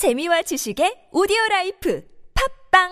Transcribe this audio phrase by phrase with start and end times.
[0.00, 2.02] 재미와 지식의 오디오 라이프
[2.72, 2.88] 팝빵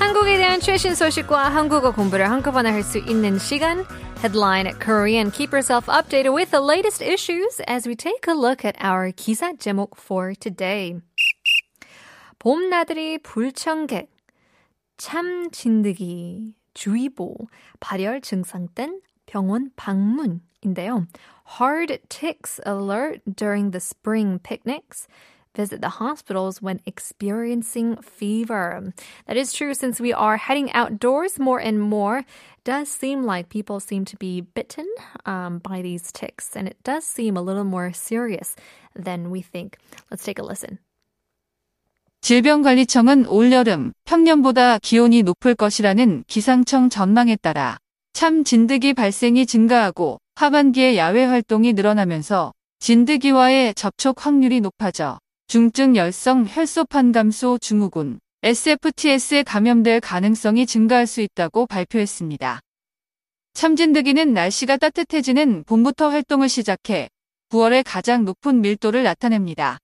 [0.00, 3.86] 한국에 대한 최신 소식과 한국어 공부를 한꺼번에 할 수 있는 시간
[4.18, 5.30] Headline Korean.
[5.30, 9.52] Keep yourself updated with the latest issues as we take a look at our 기사
[9.56, 10.98] 제목 for today.
[12.40, 14.08] 봄나들이 불청객,
[15.01, 17.35] 참 진드기, 주의보,
[17.79, 21.07] 발열 증상 땐 병원 방문인데요.
[21.59, 25.07] Hard ticks alert during the spring picnics.
[25.55, 28.93] Visit the hospitals when experiencing fever.
[29.25, 32.25] That is true since we are heading outdoors more and more.
[32.63, 34.85] Does seem like people seem to be bitten
[35.25, 38.55] um, by these ticks, and it does seem a little more serious
[38.93, 39.79] than we think.
[40.11, 40.77] Let's take a listen.
[42.22, 47.78] 질병관리청은 올여름 평년보다 기온이 높을 것이라는 기상청 전망에 따라
[48.12, 57.10] 참 진드기 발생이 증가하고 하반기에 야외 활동이 늘어나면서 진드기와의 접촉 확률이 높아져 중증 열성 혈소판
[57.10, 62.60] 감소 증후군 SFTS에 감염될 가능성이 증가할 수 있다고 발표했습니다.
[63.54, 67.08] 참진드기는 날씨가 따뜻해지는 봄부터 활동을 시작해
[67.50, 69.80] 9월에 가장 높은 밀도를 나타냅니다.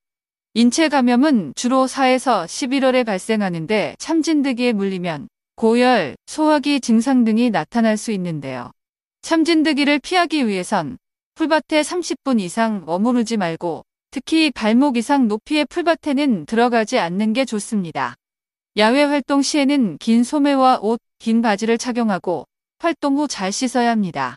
[0.54, 8.70] 인체 감염은 주로 4에서 11월에 발생하는데 참진드기에 물리면 고열, 소화기 증상 등이 나타날 수 있는데요.
[9.22, 10.96] 참진드기를 피하기 위해선
[11.34, 18.14] 풀밭에 30분 이상 머무르지 말고 특히 발목 이상 높이의 풀밭에는 들어가지 않는 게 좋습니다.
[18.78, 22.46] 야외 활동 시에는 긴 소매와 옷, 긴 바지를 착용하고
[22.78, 24.36] 활동 후 잘 씻어야 합니다.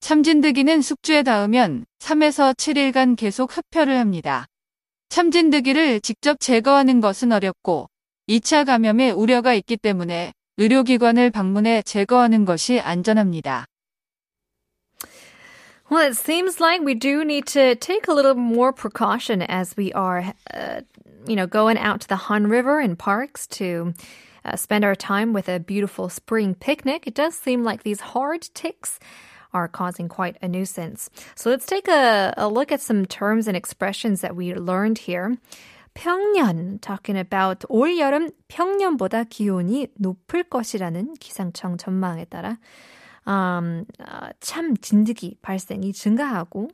[0.00, 4.46] 참진드기는 숙주에 닿으면 3에서 7일간 계속 흡혈을 합니다.
[5.10, 7.88] 참진드기를 직접 제거하는 것은 어렵고
[8.28, 13.66] 2차 감염의 우려가 있기 때문에 의료기관을 방문해 제거하는 것이 안전합니다.
[15.90, 19.90] Well, it seems like we do need to take a little more precaution as we
[19.92, 20.82] are, uh,
[21.26, 23.92] you know, going out to the Han River and parks to
[24.44, 27.08] uh, spend our time with a beautiful spring picnic.
[27.08, 29.00] It does seem like these hard ticks
[29.53, 31.09] are causing quite a nuisance.
[31.35, 35.37] So let's take a, a look at some terms and expressions that we learned here.
[35.95, 42.57] 평년, talking about 올 여름 평년보다 기온이 높을 것이라는 기상청 전망에 따라
[43.25, 46.69] um, 어, 참 진드기 발생이 증가하고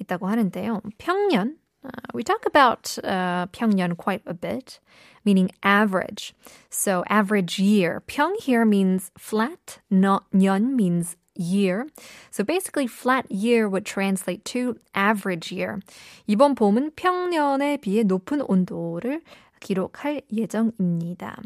[0.00, 0.82] 있다고 하는데요.
[0.98, 4.80] 평년, uh, we talk about uh, 평년 quite a bit,
[5.24, 6.34] meaning average.
[6.68, 8.02] So average year.
[8.06, 11.87] 평 here means flat, not 년 means year.
[12.31, 15.79] So basically flat year would translate to average year.
[16.27, 19.21] 이번 봄은 평년에 비해 높은 온도를
[19.59, 21.37] 기록할 예정입니다.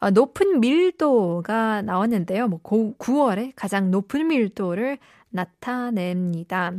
[0.00, 2.48] 어, 높은 밀도가 나왔는데요.
[2.48, 4.98] 뭐 고, 9월에 가장 높은 밀도를
[5.30, 6.72] 나타냅니다.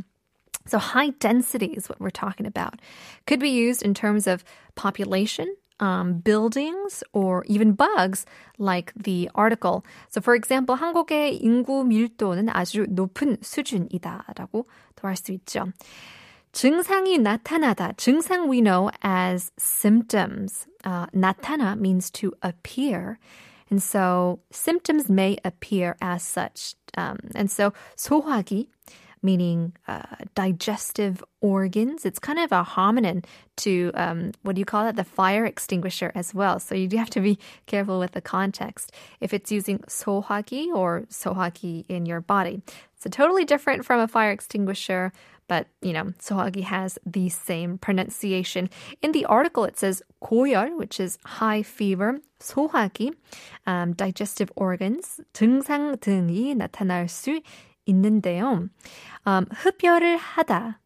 [0.68, 2.80] So high density is what we're talking about.
[3.26, 4.44] Could be used in terms of
[4.76, 8.27] population, um, buildings, or even bugs,
[8.59, 9.85] like the article.
[10.09, 14.67] So, for example, 한국의 인구 밀도는 아주 높은 수준이다라고
[15.05, 15.67] 할 수 있죠.
[16.53, 17.93] 증상이 나타나다.
[17.97, 20.67] 증상 we know as symptoms.
[20.85, 23.19] Uh, 나타나 means to appear.
[23.71, 26.77] And so symptoms may appear as such.
[26.97, 28.69] Um, and so 소화기,
[29.25, 30.03] meaning uh,
[30.35, 32.05] digestive organs.
[32.05, 33.25] It's kind of a hominin
[33.57, 34.97] to, um, what do you call it?
[34.97, 36.61] The fire extinguisher as well.
[36.61, 38.93] So you do have to be careful with the context.
[39.21, 42.61] If it's using 소화기 or 소화기 in your body.
[42.99, 45.13] So totally different from a fire extinguisher,
[45.49, 48.69] but you know, 소화기 has the same pronunciation.
[49.03, 53.15] In the article, it says 고열, which is high fever, 소화기,
[53.67, 57.41] um, digestive organs, 증상 등이 나타날 수
[57.89, 58.69] 있는데요.
[59.27, 60.79] Um, 흡혈을 하다.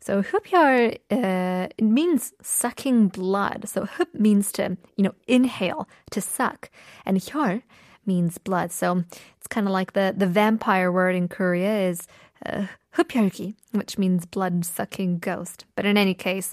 [0.00, 3.68] So 흡혈 uh, it means sucking blood.
[3.68, 6.70] So 흡 means to you know inhale, to suck,
[7.06, 7.62] and 혈
[8.06, 8.72] means blood.
[8.72, 9.02] So
[9.38, 12.06] it's kind of like the the vampire word in Korea is.
[12.44, 12.66] Uh,
[12.96, 15.64] 흡혈귀, which means blood sucking ghost.
[15.74, 16.52] But in any case,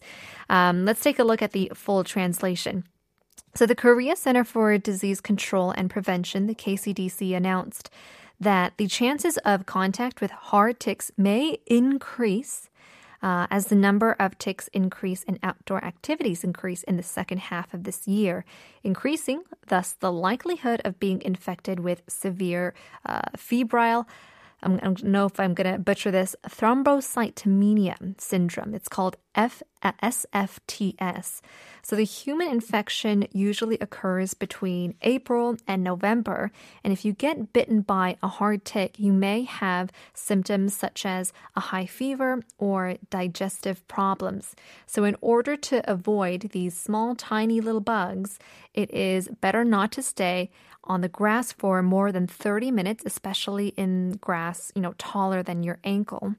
[0.50, 2.86] um, let's take a look at the full translation.
[3.54, 7.90] So, the Korea Center for Disease Control and Prevention, the KCDC, announced
[8.41, 12.69] that the chances of contact with hard ticks may increase
[13.23, 17.73] uh, as the number of ticks increase and outdoor activities increase in the second half
[17.73, 18.45] of this year,
[18.85, 22.75] increasing thus the likelihood of being infected with severe
[23.07, 24.07] uh, febrile
[24.63, 28.75] I don't know if I'm going to butcher this, thrombocytomania syndrome.
[28.75, 31.41] It's called F- uh, SFTS.
[31.83, 36.51] So the human infection usually occurs between April and November.
[36.83, 41.33] And if you get bitten by a hard tick, you may have symptoms such as
[41.55, 44.57] a high fever or digestive problems.
[44.87, 48.39] So in order to avoid these small, tiny little bugs,
[48.75, 50.51] it is better not to stay
[50.83, 55.63] on the grass for more than 30 minutes, especially in grass, you know, taller than
[55.63, 56.35] your ankle.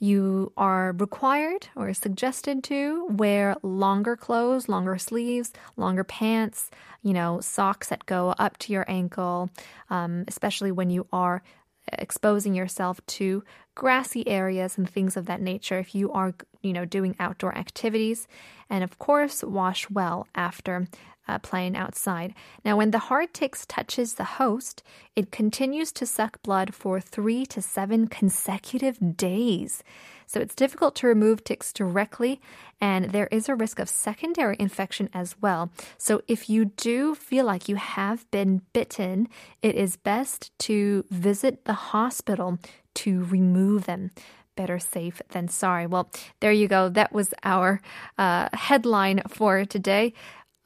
[0.00, 6.70] You are required or suggested to wear longer clothes, longer sleeves, longer pants,
[7.02, 9.50] you know, socks that go up to your ankle,
[9.90, 11.42] um, especially when you are
[11.92, 13.44] exposing yourself to
[13.74, 15.78] grassy areas and things of that nature.
[15.78, 18.28] If you are you know doing outdoor activities
[18.68, 20.86] and of course wash well after
[21.30, 22.34] uh, playing outside.
[22.64, 24.82] Now, when the hard ticks touches the host,
[25.14, 29.84] it continues to suck blood for three to seven consecutive days.
[30.26, 32.40] So it's difficult to remove ticks directly,
[32.80, 35.70] and there is a risk of secondary infection as well.
[35.98, 39.28] So if you do feel like you have been bitten,
[39.62, 42.58] it is best to visit the hospital
[42.94, 44.10] to remove them
[44.60, 45.86] better safe than sorry.
[45.86, 46.10] Well,
[46.40, 46.90] there you go.
[46.90, 47.80] That was our
[48.18, 50.12] uh, headline for today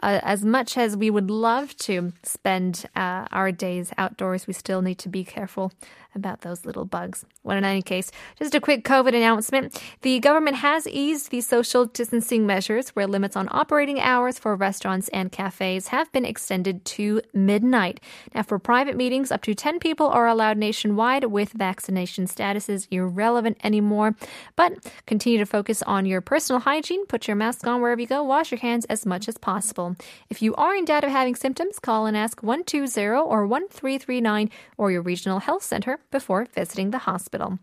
[0.03, 4.83] uh, as much as we would love to spend uh, our days outdoors, we still
[4.83, 5.73] need to be careful
[6.15, 7.25] about those little bugs.
[7.43, 9.81] Well, in any case, just a quick COVID announcement.
[10.03, 15.09] The government has eased the social distancing measures where limits on operating hours for restaurants
[15.09, 18.01] and cafes have been extended to midnight.
[18.35, 23.59] Now, for private meetings, up to 10 people are allowed nationwide with vaccination statuses irrelevant
[23.63, 24.15] anymore.
[24.57, 28.23] But continue to focus on your personal hygiene, put your mask on wherever you go,
[28.23, 29.97] wash your hands as much as possible.
[30.31, 34.91] If you are in doubt of having symptoms, call and ask 120 or 1339 or
[34.91, 37.59] your regional health center before visiting the hospital.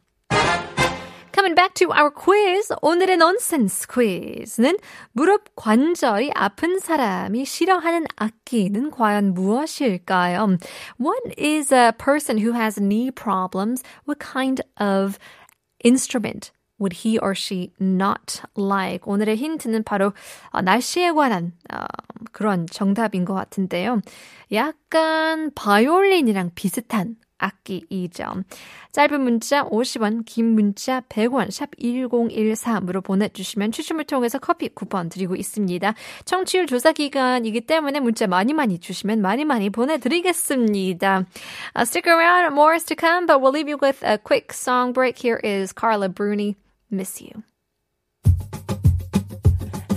[1.31, 2.71] Coming back to our quiz.
[2.83, 4.77] 오늘의 nonsense quiz는
[5.13, 10.57] 무릎 관절이 아픈 사람이 싫어하는 악기는 과연 무엇일까요?
[10.99, 13.81] What is a person who has knee problems?
[14.05, 15.17] What kind of
[15.83, 19.05] instrument would he or she not like?
[19.05, 20.13] 오늘의 힌트는 바로
[20.51, 21.53] 날씨에 관한
[22.33, 24.01] 그런 정답인 것 같은데요.
[24.51, 28.43] 약간 바이올린이랑 비슷한 악기이죠.
[28.91, 35.93] 짧은 문자 50원, 긴 문자 100원, 샵 1013으로 보내주시면 추첨을 통해서 커피 쿠폰 드리고 있습니다.
[36.25, 41.25] 청취율 조사 기간이기 때문에 문자 많이 많이 주시면 많이 많이 보내드리겠습니다.
[41.75, 44.93] Uh, stick around, more is to come, but we'll leave you with a quick song
[44.93, 45.17] break.
[45.17, 46.55] Here is Carla Bruni,
[46.89, 47.43] Miss You.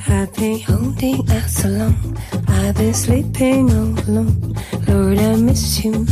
[0.07, 2.17] I've been holding out so long.
[2.49, 4.55] I've been sleeping all alone.
[4.87, 6.07] Lord, I miss you.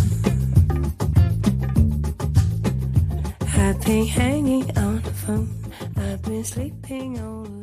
[3.63, 5.49] I've been hanging on the phone.
[5.97, 7.62] I've been sleeping all.